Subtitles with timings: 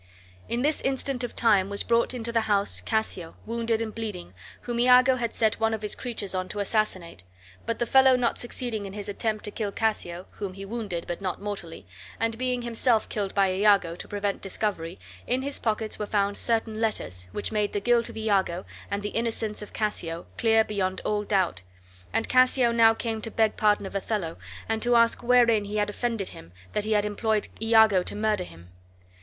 [0.49, 4.79] In this instant of time was brought into the house Cassio, wounded and bleeding, whom
[4.79, 7.23] Iago had set one of his creatures on to assassinate;
[7.67, 11.21] but the fellow not succeeding in his attempt to kill Cassio (whom he wounded, but
[11.21, 11.85] not mortally),
[12.19, 16.35] and being him self killed by Iago to prevent discovery, in his pockets were found
[16.35, 21.01] certain letters, which made the guilt of Iago, and the innocence of Cassio, clear beyond
[21.05, 21.61] all doubt;
[22.11, 24.37] and Cassio now came to beg pardon of Othello,
[24.67, 28.45] and to ask wherein he had offended him, that he had employed Iago to murder
[28.45, 28.69] him.